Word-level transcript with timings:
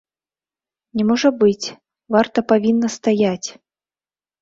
Не 1.01 1.05
можа 1.09 1.29
быць, 1.43 1.67
варта 2.17 2.47
павінна 2.55 2.87
стаяць. 2.99 3.49